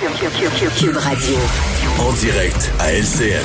Cube 0.00 0.96
Radio. 0.96 1.36
En 1.98 2.10
direct 2.14 2.72
à 2.78 2.90
LCN. 2.90 3.44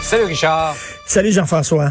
Salut 0.00 0.24
Richard. 0.24 0.74
Salut 1.04 1.30
Jean-François. 1.30 1.90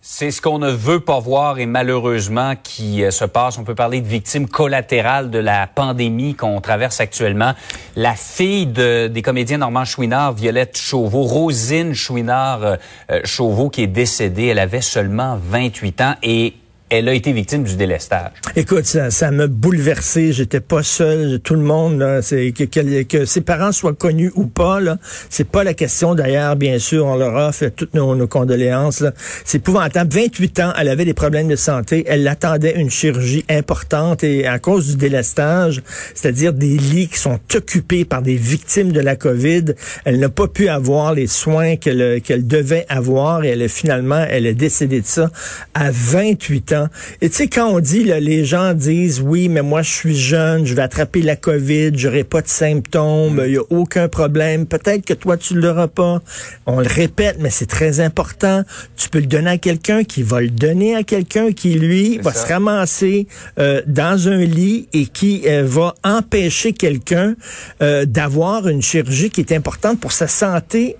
C'est 0.00 0.32
ce 0.32 0.42
qu'on 0.42 0.58
ne 0.58 0.72
veut 0.72 0.98
pas 0.98 1.20
voir 1.20 1.60
et 1.60 1.66
malheureusement 1.66 2.54
qui 2.60 3.04
euh, 3.04 3.12
se 3.12 3.24
passe. 3.24 3.58
On 3.58 3.64
peut 3.64 3.76
parler 3.76 4.00
de 4.00 4.08
victimes 4.08 4.48
collatérales 4.48 5.30
de 5.30 5.38
la 5.38 5.68
pandémie 5.68 6.34
qu'on 6.34 6.60
traverse 6.60 7.00
actuellement. 7.00 7.54
La 7.94 8.16
fille 8.16 8.66
de, 8.66 9.06
des 9.06 9.22
comédiens 9.22 9.58
Normand 9.58 9.84
Chouinard, 9.84 10.32
Violette 10.32 10.76
Chauveau, 10.76 11.22
Rosine 11.22 11.94
Chouinard 11.94 12.64
euh, 12.64 12.76
euh, 13.12 13.20
Chauveau, 13.22 13.70
qui 13.70 13.82
est 13.82 13.86
décédée. 13.86 14.46
Elle 14.46 14.58
avait 14.58 14.80
seulement 14.80 15.38
28 15.40 16.00
ans 16.00 16.14
et 16.24 16.54
elle 16.88 17.08
a 17.08 17.14
été 17.14 17.32
victime 17.32 17.64
du 17.64 17.76
délestage. 17.76 18.30
Écoute, 18.54 18.84
ça, 18.86 19.10
ça 19.10 19.30
m'a 19.30 19.46
bouleversé. 19.46 20.32
J'étais 20.32 20.60
pas 20.60 20.82
seul. 20.82 21.40
Tout 21.40 21.54
le 21.54 21.60
monde, 21.60 21.98
là, 21.98 22.20
que, 22.22 22.64
que, 22.64 23.02
que, 23.02 23.24
ses 23.24 23.40
parents 23.40 23.72
soient 23.72 23.94
connus 23.94 24.32
ou 24.36 24.46
pas, 24.46 24.80
là, 24.80 24.98
c'est 25.28 25.48
pas 25.48 25.64
la 25.64 25.74
question. 25.74 26.14
D'ailleurs, 26.14 26.56
bien 26.56 26.78
sûr, 26.78 27.06
on 27.06 27.16
leur 27.16 27.54
fait 27.54 27.70
toutes 27.70 27.94
nos, 27.94 28.14
nos 28.14 28.28
condoléances. 28.28 29.04
C'est 29.44 29.58
épouvantable. 29.58 30.12
28 30.12 30.60
ans, 30.60 30.72
elle 30.78 30.88
avait 30.88 31.04
des 31.04 31.14
problèmes 31.14 31.48
de 31.48 31.56
santé. 31.56 32.04
Elle 32.06 32.26
attendait 32.28 32.80
une 32.80 32.90
chirurgie 32.90 33.44
importante 33.48 34.22
et 34.22 34.46
à 34.46 34.58
cause 34.58 34.90
du 34.90 34.96
délestage, 34.96 35.82
c'est-à-dire 36.14 36.52
des 36.52 36.76
lits 36.76 37.08
qui 37.08 37.18
sont 37.18 37.40
occupés 37.54 38.04
par 38.04 38.22
des 38.22 38.36
victimes 38.36 38.92
de 38.92 39.00
la 39.00 39.16
COVID, 39.16 39.74
elle 40.04 40.20
n'a 40.20 40.28
pas 40.28 40.48
pu 40.48 40.68
avoir 40.68 41.14
les 41.14 41.26
soins 41.26 41.76
qu'elle 41.76 42.20
qu'elle 42.22 42.46
devait 42.46 42.86
avoir 42.88 43.44
et 43.44 43.48
elle 43.48 43.68
finalement, 43.68 44.24
elle 44.28 44.46
est 44.46 44.54
décédée 44.54 45.00
de 45.00 45.06
ça 45.06 45.30
à 45.74 45.90
28 45.90 46.72
ans. 46.74 46.75
Et 47.20 47.28
tu 47.28 47.36
sais, 47.36 47.48
quand 47.48 47.68
on 47.68 47.80
dit, 47.80 48.04
là, 48.04 48.20
les 48.20 48.44
gens 48.44 48.74
disent, 48.74 49.20
oui, 49.20 49.48
mais 49.48 49.62
moi, 49.62 49.82
je 49.82 49.90
suis 49.90 50.16
jeune, 50.16 50.66
je 50.66 50.74
vais 50.74 50.82
attraper 50.82 51.22
la 51.22 51.36
COVID, 51.36 51.92
j'aurai 51.94 52.24
pas 52.24 52.42
de 52.42 52.48
symptômes, 52.48 53.42
il 53.44 53.52
n'y 53.52 53.58
a 53.58 53.62
aucun 53.70 54.08
problème. 54.08 54.66
Peut-être 54.66 55.04
que 55.04 55.14
toi, 55.14 55.36
tu 55.36 55.54
l'auras 55.54 55.88
pas. 55.88 56.20
On 56.66 56.80
le 56.80 56.88
répète, 56.88 57.36
mais 57.40 57.50
c'est 57.50 57.66
très 57.66 58.00
important. 58.00 58.62
Tu 58.96 59.08
peux 59.08 59.20
le 59.20 59.26
donner 59.26 59.50
à 59.50 59.58
quelqu'un 59.58 60.04
qui 60.04 60.22
va 60.22 60.40
le 60.40 60.50
donner 60.50 60.94
à 60.94 61.02
quelqu'un 61.02 61.52
qui, 61.52 61.74
lui, 61.74 62.18
va 62.18 62.32
se 62.32 62.46
ramasser 62.46 63.26
euh, 63.58 63.82
dans 63.86 64.28
un 64.28 64.44
lit 64.44 64.88
et 64.92 65.06
qui 65.06 65.42
euh, 65.46 65.64
va 65.64 65.94
empêcher 66.04 66.72
quelqu'un 66.72 67.34
euh, 67.82 68.04
d'avoir 68.04 68.68
une 68.68 68.82
chirurgie 68.82 69.30
qui 69.30 69.40
est 69.40 69.52
importante 69.52 70.00
pour 70.00 70.12
sa 70.12 70.28
santé 70.28 70.96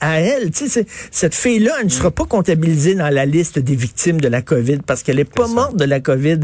à 0.00 0.20
elle. 0.20 0.50
Tu 0.50 0.68
sais, 0.68 0.86
cette 1.10 1.34
fille-là, 1.34 1.72
elle 1.78 1.86
ne 1.86 1.90
sera 1.90 2.10
pas 2.10 2.24
comptabilisée 2.24 2.94
dans 2.94 3.12
la 3.12 3.26
liste 3.26 3.58
des 3.58 3.76
victimes 3.76 4.20
de 4.20 4.28
la 4.28 4.42
COVID 4.42 4.78
parce 4.86 5.02
qu'elle 5.02 5.16
n'est 5.16 5.24
pas 5.24 5.48
morte 5.48 5.76
de 5.76 5.84
la 5.84 6.00
COVID. 6.00 6.40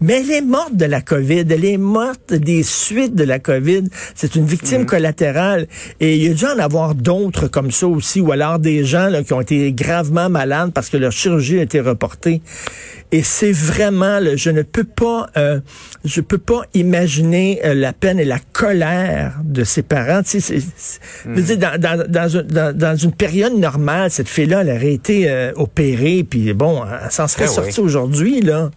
Mais 0.00 0.20
elle 0.20 0.30
est 0.30 0.40
morte 0.42 0.74
de 0.76 0.84
la 0.84 1.00
COVID. 1.00 1.44
Elle 1.48 1.64
est 1.64 1.76
morte 1.78 2.34
des 2.34 2.62
suites 2.62 3.14
de 3.14 3.24
la 3.24 3.38
COVID. 3.38 3.84
C'est 4.14 4.34
une 4.34 4.44
victime 4.44 4.80
Mhm. 4.80 4.86
collatérale. 4.86 5.66
Et 6.00 6.16
il 6.16 6.22
y 6.24 6.30
a 6.30 6.34
dû 6.34 6.44
en 6.44 6.58
avoir 6.58 6.94
d'autres 6.94 7.46
comme 7.48 7.70
ça 7.70 7.86
aussi, 7.86 8.20
ou 8.20 8.32
alors 8.32 8.58
des 8.58 8.84
gens 8.84 9.08
là, 9.08 9.22
qui 9.22 9.32
ont 9.32 9.40
été 9.40 9.72
gravement 9.72 10.28
malades 10.28 10.72
parce 10.74 10.88
que 10.90 10.96
leur 10.96 11.12
chirurgie 11.12 11.58
a 11.58 11.62
été 11.62 11.80
reportée. 11.80 12.42
Et 13.12 13.22
c'est 13.22 13.52
vraiment, 13.52 14.18
là, 14.18 14.34
je 14.34 14.50
ne 14.50 14.62
peux 14.62 14.82
pas, 14.84 15.28
euh, 15.36 15.60
je 16.04 16.20
peux 16.20 16.38
pas 16.38 16.62
imaginer 16.74 17.60
euh, 17.64 17.72
la 17.74 17.92
peine 17.92 18.18
et 18.18 18.24
la 18.24 18.40
colère 18.52 19.38
de 19.44 19.62
ses 19.62 19.82
parents. 19.82 20.22
Tu 20.24 20.40
sais, 20.40 20.58
je 21.24 21.30
veux 21.30 21.42
dire, 21.42 21.58
dans, 21.58 21.80
dans, 21.80 22.04
dans, 22.08 22.36
un- 22.38 22.42
dans- 22.42 22.76
dans 22.76 22.96
une 22.96 23.12
période 23.12 23.54
normale, 23.56 24.10
cette 24.10 24.28
fille-là, 24.28 24.62
elle 24.62 24.70
aurait 24.70 24.92
été 24.94 25.30
euh, 25.30 25.52
opérée, 25.54 26.26
puis 26.28 26.52
bon, 26.54 26.82
elle 26.84 27.10
s'en 27.12 27.28
serait 27.28 27.46
oui. 27.48 27.54
sortie 27.54 27.80
aujourd'hui, 27.80 28.40
là. 28.40 28.70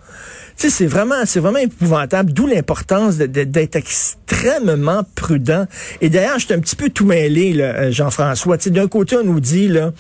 Sais, 0.60 0.72
c'est 0.72 0.88
vraiment, 0.88 1.24
c'est 1.26 1.40
vraiment 1.40 1.60
épouvantable, 1.60 2.34
d'où 2.34 2.48
l'importance 2.48 3.18
d'être 3.18 3.76
extrêmement 3.76 5.04
prudent. 5.14 5.68
Et 6.02 6.10
d'ailleurs, 6.10 6.40
j'étais 6.40 6.56
un 6.56 6.60
petit 6.60 6.76
peu 6.76 6.90
tout 6.90 7.06
mêlé, 7.06 7.54
là, 7.54 7.66
euh, 7.76 7.92
Jean-François. 7.92 8.58
Tu 8.58 8.64
sais, 8.66 8.70
d'un 8.72 8.88
côté, 8.88 9.18
on 9.18 9.24
nous 9.24 9.40
dit, 9.40 9.68
là, 9.68 9.92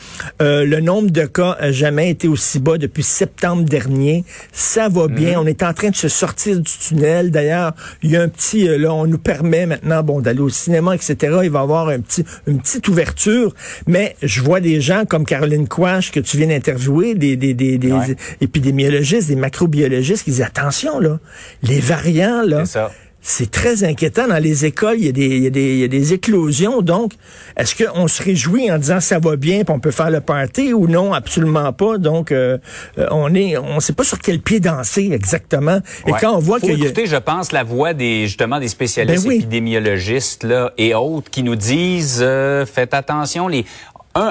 euh, 0.41 0.65
le 0.65 0.79
nombre 0.79 1.11
de 1.11 1.25
cas 1.25 1.55
a 1.59 1.71
jamais 1.71 2.09
été 2.09 2.27
aussi 2.27 2.57
bas 2.59 2.79
depuis 2.79 3.03
septembre 3.03 3.65
dernier. 3.65 4.23
Ça 4.51 4.89
va 4.89 5.07
bien. 5.07 5.39
On 5.39 5.45
est 5.45 5.61
en 5.61 5.73
train 5.73 5.91
de 5.91 5.95
se 5.95 6.07
sortir 6.07 6.57
du 6.59 6.71
tunnel. 6.71 7.29
D'ailleurs, 7.29 7.73
il 8.01 8.09
y 8.09 8.17
a 8.17 8.23
un 8.23 8.27
petit, 8.27 8.67
euh, 8.67 8.79
là, 8.79 8.91
on 8.93 9.05
nous 9.05 9.19
permet 9.19 9.67
maintenant, 9.67 10.01
bon, 10.01 10.21
d'aller 10.21 10.39
au 10.41 10.49
cinéma, 10.49 10.95
etc. 10.95 11.15
Il 11.43 11.51
va 11.51 11.59
y 11.59 11.61
avoir 11.61 11.89
un 11.89 11.99
petit, 11.99 12.25
une 12.47 12.59
petite 12.59 12.87
ouverture. 12.87 13.53
Mais 13.85 14.15
je 14.23 14.41
vois 14.41 14.59
des 14.59 14.81
gens 14.81 15.05
comme 15.05 15.23
Caroline 15.25 15.67
Quash, 15.67 16.11
que 16.11 16.19
tu 16.19 16.37
viens 16.37 16.47
d'interviewer, 16.47 17.13
des, 17.13 17.35
des, 17.35 17.53
des, 17.53 17.77
des 17.77 17.91
Ouais. 17.91 18.15
épidémiologistes, 18.41 19.27
des 19.29 19.35
macrobiologistes 19.35 20.23
qui 20.23 20.31
disent, 20.31 20.46
attention, 20.47 20.99
là, 20.99 21.19
les 21.63 21.79
variants, 21.79 22.41
là, 22.43 22.65
C'est 22.65 22.73
ça. 22.73 22.91
c'est 23.21 23.51
très 23.51 23.83
inquiétant. 23.83 24.27
Dans 24.27 24.41
les 24.41 24.65
écoles, 24.65 24.95
il 24.99 25.05
y 25.05 25.09
a 25.09 25.11
des, 25.11 25.25
il 25.27 25.43
y 25.43 25.47
a 25.47 25.49
des, 25.49 25.73
il 25.73 25.79
y 25.79 25.83
a 25.83 25.87
des 25.87 26.13
éclosions. 26.13 26.81
Donc, 26.81 27.11
est-ce 27.57 27.75
qu'on 27.83 28.07
se 28.07 28.23
réjouit 28.23 28.71
en 28.71 28.77
disant 28.77 28.99
ça 29.01 29.19
va 29.19 29.35
bien, 29.35 29.63
puis 29.65 29.73
on 29.75 29.79
peut 29.79 29.91
faire 29.91 30.09
le 30.09 30.21
party 30.21 30.73
ou 30.73 30.87
non? 30.87 31.13
Absolument 31.13 31.73
pas. 31.73 31.97
Donc, 31.97 32.31
euh, 32.31 32.57
euh, 32.97 33.07
on 33.11 33.33
est, 33.35 33.57
on 33.57 33.79
sait 33.81 33.93
pas 33.93 34.03
sur 34.05 34.19
quel 34.19 34.39
pied 34.39 34.59
danser 34.59 35.09
exactement. 35.11 35.79
Et 36.07 36.11
Ouais. 36.13 36.17
quand 36.21 36.33
on 36.35 36.39
voit 36.39 36.59
qu'il 36.59 36.77
y 36.79 36.83
a... 36.83 36.85
écouter, 36.85 37.05
je 37.07 37.17
pense, 37.17 37.51
la 37.51 37.63
voix 37.63 37.93
des 37.93 38.27
justement 38.27 38.59
des 38.59 38.69
spécialistes 38.69 39.23
Ben 39.23 39.29
oui. 39.29 39.35
épidémiologistes 39.37 40.43
là, 40.43 40.71
et 40.77 40.93
autres 40.95 41.29
qui 41.29 41.43
nous 41.43 41.55
disent 41.57 42.19
euh, 42.21 42.65
faites 42.65 42.93
attention 42.93 43.47
les 43.49 43.65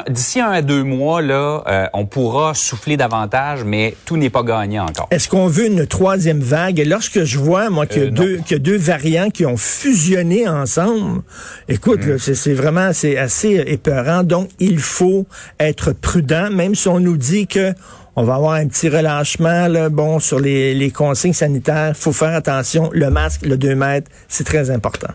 D'ici 0.08 0.40
un 0.40 0.50
à 0.50 0.62
deux 0.62 0.82
mois, 0.82 1.22
là, 1.22 1.62
euh, 1.66 1.86
on 1.92 2.06
pourra 2.06 2.54
souffler 2.54 2.96
davantage, 2.96 3.64
mais 3.64 3.94
tout 4.04 4.16
n'est 4.16 4.30
pas 4.30 4.42
gagné 4.42 4.80
encore. 4.80 5.06
Est-ce 5.10 5.28
qu'on 5.28 5.46
veut 5.46 5.66
une 5.66 5.86
troisième 5.86 6.40
vague? 6.40 6.78
Et 6.80 6.84
lorsque 6.84 7.24
je 7.24 7.38
vois, 7.38 7.70
moi, 7.70 7.86
qu'il 7.86 8.02
y 8.02 8.04
a, 8.04 8.08
Euh, 8.08 8.10
deux, 8.10 8.36
qu'il 8.38 8.52
y 8.52 8.60
a 8.60 8.62
deux 8.62 8.76
variants 8.78 9.30
qui 9.30 9.46
ont 9.46 9.56
fusionné 9.56 10.48
ensemble, 10.48 11.22
écoute, 11.68 12.04
Mm. 12.04 12.10
là, 12.10 12.14
c'est, 12.18 12.34
c'est 12.34 12.54
vraiment, 12.54 12.92
c'est 12.92 13.16
assez 13.18 13.62
épeurant. 13.66 14.22
Donc, 14.22 14.48
il 14.58 14.78
faut 14.78 15.26
être 15.60 15.92
prudent, 15.92 16.50
même 16.50 16.74
si 16.74 16.88
on 16.88 17.00
nous 17.00 17.16
dit 17.16 17.46
que 17.46 17.72
on 18.18 18.22
va 18.24 18.36
avoir 18.36 18.52
un 18.54 18.66
petit 18.66 18.88
relâchement, 18.88 19.68
là, 19.68 19.90
bon, 19.90 20.18
sur 20.20 20.40
les, 20.40 20.74
les 20.74 20.90
consignes 20.90 21.34
sanitaires. 21.34 21.92
faut 21.94 22.12
faire 22.12 22.34
attention. 22.34 22.88
Le 22.92 23.10
masque, 23.10 23.44
le 23.44 23.58
2 23.58 23.74
mètres, 23.74 24.10
c'est 24.26 24.44
très 24.44 24.70
important. 24.70 25.08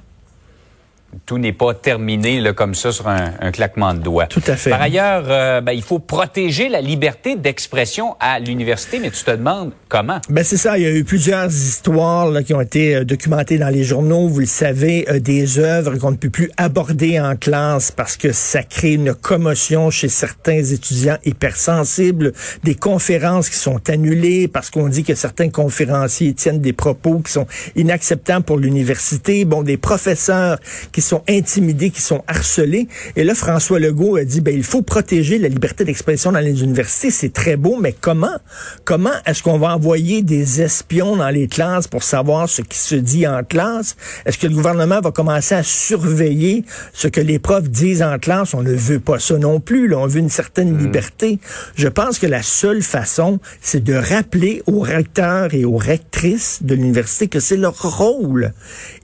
Tout 1.26 1.38
n'est 1.38 1.54
pas 1.54 1.74
terminé 1.74 2.40
là, 2.40 2.54
comme 2.54 2.76
ça 2.76 2.92
sur 2.92 3.08
un, 3.08 3.32
un 3.40 3.52
claquement 3.52 3.94
de 3.94 4.00
doigts. 4.00 4.28
Tout 4.28 4.44
à 4.48 4.56
fait. 4.56 4.70
Par 4.70 4.82
ailleurs, 4.82 5.26
euh, 5.28 5.62
ben, 5.62 5.74
il 5.74 5.82
faut 5.82 6.00
protéger 6.00 6.70
la 6.70 6.82
liberté 6.82 7.36
d'expression 7.36 8.16
à 8.20 8.40
l'université, 8.40 9.00
mais 9.00 9.12
tu 9.12 9.24
te 9.24 9.32
demandes 9.32 9.72
comment. 9.90 10.20
Ben 10.30 10.44
c'est 10.44 10.58
ça, 10.58 10.78
il 10.78 10.84
y 10.84 10.88
a 10.88 10.92
eu 10.92 11.04
plusieurs 11.04 11.48
histoires 11.48 12.30
là, 12.30 12.44
qui 12.44 12.54
ont 12.54 12.62
été 12.62 12.96
euh, 12.96 13.04
documentées 13.04 13.58
dans 13.58 13.70
les 13.70 13.84
journaux, 13.84 14.28
vous 14.28 14.40
le 14.40 14.46
savez, 14.46 15.06
euh, 15.10 15.20
des 15.20 15.60
œuvres 15.60 15.98
qu'on 15.98 16.12
ne 16.12 16.16
peut 16.16 16.30
plus 16.30 16.52
aborder 16.58 17.20
en 17.20 17.36
classe 17.36 17.92
parce 17.92 18.18
que 18.18 18.32
ça 18.32 18.64
crée 18.64 18.94
une 18.94 19.14
commotion 19.14 19.90
chez 19.90 20.10
certains 20.10 20.64
étudiants 20.64 21.18
hypersensibles, 21.26 22.34
des 22.64 22.76
conférences 22.76 23.50
qui 23.50 23.58
sont 23.58 23.90
annulées 23.90 24.48
parce 24.48 24.70
qu'on 24.70 24.88
dit 24.88 25.04
que 25.04 25.16
certains 25.16 25.50
conférenciers 25.50 26.34
tiennent 26.34 26.62
des 26.62 26.74
propos 26.74 27.20
qui 27.20 27.32
sont 27.32 27.48
inacceptables 27.76 28.46
pour 28.46 28.58
l'université, 28.58 29.46
bon 29.46 29.64
des 29.64 29.78
professeurs 29.78 30.58
qui 30.92 31.01
sont 31.02 31.24
intimidés, 31.28 31.90
qui 31.90 32.02
sont 32.02 32.24
harcelés 32.28 32.88
et 33.16 33.24
là 33.24 33.36
François 33.36 33.80
Legault 33.80 34.16
a 34.18 34.24
dit 34.24 34.42
ben 34.42 34.56
il 34.56 34.64
faut 34.64 34.82
protéger 34.82 35.38
la 35.38 35.48
liberté 35.48 35.84
d'expression 35.84 36.32
dans 36.32 36.40
les 36.40 36.64
universités, 36.64 37.12
c'est 37.12 37.34
très 37.34 37.56
beau 37.56 37.78
mais 37.80 37.96
comment 38.00 38.38
comment 38.86 39.12
est-ce 39.26 39.44
qu'on 39.44 39.58
va 39.58 39.76
envoyer 39.76 40.22
des 40.22 40.62
espions 40.62 41.16
dans 41.16 41.30
les 41.30 41.48
classes 41.48 41.88
pour 41.88 42.04
savoir 42.04 42.50
ce 42.50 42.62
qui 42.62 42.78
se 42.78 42.96
dit 42.96 43.28
en 43.28 43.44
classe? 43.44 43.96
Est-ce 44.26 44.38
que 44.38 44.48
le 44.48 44.56
gouvernement 44.56 45.00
va 45.02 45.12
commencer 45.12 45.56
à 45.56 45.64
surveiller 45.64 46.64
ce 46.94 47.08
que 47.08 47.22
les 47.22 47.40
profs 47.40 47.70
disent 47.70 48.02
en 48.02 48.18
classe? 48.20 48.54
On 48.54 48.64
ne 48.64 48.74
veut 48.74 49.00
pas 49.00 49.20
ça 49.20 49.38
non 49.38 49.60
plus. 49.60 49.88
Là. 49.88 49.98
On 50.00 50.08
veut 50.08 50.20
une 50.20 50.30
certaine 50.30 50.78
liberté. 50.78 51.40
Je 51.76 51.88
pense 51.88 52.20
que 52.20 52.28
la 52.28 52.44
seule 52.44 52.82
façon, 52.82 53.40
c'est 53.62 53.84
de 53.84 53.94
rappeler 53.94 54.62
aux 54.68 54.82
recteurs 54.82 55.54
et 55.54 55.66
aux 55.66 55.78
rectrices 55.78 56.60
de 56.62 56.76
l'université 56.76 57.28
que 57.28 57.40
c'est 57.40 57.58
leur 57.58 57.80
rôle. 57.82 58.54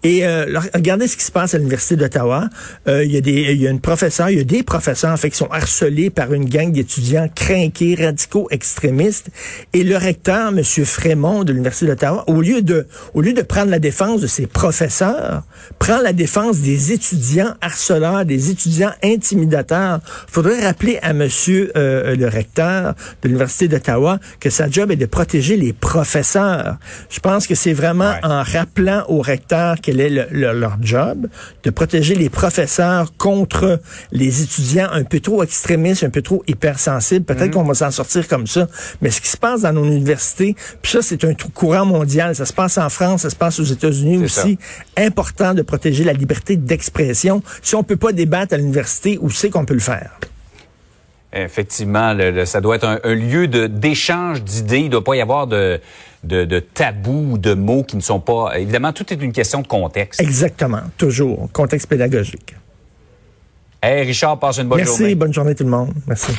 Et 0.03 0.25
euh, 0.25 0.59
regardez 0.73 1.07
ce 1.07 1.17
qui 1.17 1.23
se 1.23 1.31
passe 1.31 1.53
à 1.53 1.57
l'Université 1.57 1.86
l'Université 1.87 1.95
d'Ottawa. 1.95 2.49
Euh, 2.87 3.03
il 3.03 3.11
y 3.11 3.17
a 3.17 3.21
des, 3.21 3.53
il 3.53 3.61
y 3.61 3.67
a 3.67 3.69
une 3.69 3.79
professeure, 3.79 4.29
il 4.29 4.37
y 4.37 4.41
a 4.41 4.43
des 4.43 4.63
professeurs, 4.63 5.11
en 5.11 5.17
fait, 5.17 5.29
qui 5.29 5.37
sont 5.37 5.49
harcelés 5.51 6.09
par 6.09 6.33
une 6.33 6.45
gang 6.45 6.71
d'étudiants 6.71 7.29
crinqués, 7.33 7.95
radicaux, 7.95 8.47
extrémistes. 8.51 9.29
Et 9.73 9.83
le 9.83 9.97
recteur, 9.97 10.49
M. 10.49 10.63
Frémont 10.63 11.43
de 11.43 11.51
l'Université 11.51 11.87
d'Ottawa, 11.87 12.23
au 12.27 12.41
lieu 12.41 12.61
de, 12.61 12.87
au 13.13 13.21
lieu 13.21 13.33
de 13.33 13.41
prendre 13.41 13.71
la 13.71 13.79
défense 13.79 14.21
de 14.21 14.27
ses 14.27 14.47
professeurs, 14.47 15.43
prend 15.79 16.01
la 16.01 16.13
défense 16.13 16.59
des 16.59 16.91
étudiants 16.91 17.53
harceleurs, 17.61 18.25
des 18.25 18.49
étudiants 18.49 18.91
intimidateurs. 19.03 19.99
Faudrait 20.27 20.65
rappeler 20.65 20.99
à 21.01 21.11
M. 21.11 21.27
Euh, 21.49 22.15
le 22.15 22.27
recteur 22.27 22.95
de 23.21 23.27
l'Université 23.27 23.67
d'Ottawa 23.67 24.19
que 24.39 24.49
sa 24.49 24.69
job 24.69 24.91
est 24.91 24.95
de 24.95 25.05
protéger 25.05 25.57
les 25.57 25.73
professeurs. 25.73 26.77
Je 27.09 27.19
pense 27.19 27.47
que 27.47 27.55
c'est 27.55 27.73
vraiment 27.73 28.13
en 28.23 28.43
rappelant 28.43 29.03
au 29.07 29.21
recteur 29.21 29.75
quel 29.81 29.99
est 29.99 30.09
leur 30.31 30.77
job, 30.81 31.27
de 31.63 31.69
protéger 31.77 32.15
les 32.15 32.31
professeurs 32.31 33.15
contre 33.17 33.79
les 34.11 34.41
étudiants 34.41 34.89
un 34.91 35.03
peu 35.03 35.19
trop 35.19 35.43
extrémistes, 35.43 36.03
un 36.03 36.09
peu 36.09 36.23
trop 36.23 36.43
hypersensibles. 36.47 37.23
Peut-être 37.23 37.49
mhm. 37.49 37.51
qu'on 37.51 37.63
va 37.65 37.75
s'en 37.75 37.91
sortir 37.91 38.27
comme 38.27 38.47
ça. 38.47 38.67
Mais 39.03 39.11
ce 39.11 39.21
qui 39.21 39.27
se 39.27 39.37
passe 39.37 39.61
dans 39.61 39.73
nos 39.73 39.85
universités, 39.85 40.55
puis 40.81 40.91
ça, 40.91 41.03
c'est 41.03 41.23
un 41.23 41.35
courant 41.53 41.85
mondial. 41.85 42.35
Ça 42.35 42.47
se 42.47 42.53
passe 42.53 42.79
en 42.79 42.89
France, 42.89 43.21
ça 43.21 43.29
se 43.29 43.35
passe 43.35 43.59
aux 43.59 43.63
États-Unis 43.63 44.17
aussi. 44.23 44.57
Important 44.97 45.53
de 45.53 45.61
protéger 45.61 46.03
la 46.03 46.13
liberté 46.13 46.55
d'expression. 46.55 47.43
Si 47.61 47.75
on 47.75 47.83
peut 47.83 47.95
pas 47.95 48.11
débattre 48.11 48.55
à 48.55 48.57
l'université, 48.57 49.19
où 49.21 49.29
c'est 49.29 49.51
qu'on 49.51 49.65
peut 49.65 49.75
le 49.75 49.79
faire? 49.79 50.17
Effectivement, 51.33 52.15
ça 52.45 52.61
doit 52.61 52.77
être 52.77 52.99
un, 53.03 53.13
lieu 53.13 53.47
d'échange 53.47 54.43
d'idées. 54.43 54.79
Il 54.79 54.85
ne 54.85 54.89
doit 54.91 55.03
pas 55.03 55.15
y 55.15 55.21
avoir 55.21 55.45
de, 55.45 55.79
de, 56.23 56.45
de 56.45 56.59
tabous 56.59 57.33
ou 57.33 57.37
de 57.37 57.53
mots 57.53 57.83
qui 57.83 57.97
ne 57.97 58.01
sont 58.01 58.19
pas... 58.19 58.57
Évidemment, 58.57 58.93
tout 58.93 59.11
est 59.11 59.21
une 59.21 59.33
question 59.33 59.61
de 59.61 59.67
contexte. 59.67 60.21
Exactement, 60.21 60.81
toujours. 60.97 61.49
Contexte 61.51 61.87
pédagogique. 61.87 62.55
Hey 63.81 64.03
Richard, 64.05 64.39
passe 64.39 64.57
une 64.57 64.67
bonne 64.67 64.83
journée. 64.83 64.99
Merci, 65.01 65.15
bonne 65.15 65.33
journée 65.33 65.53
tout 65.53 65.63
le 65.63 65.69
monde. 65.69 65.93
Merci. 66.07 66.31